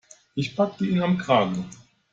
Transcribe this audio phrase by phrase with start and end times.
[0.33, 1.65] Ich packte ihn am Kragen.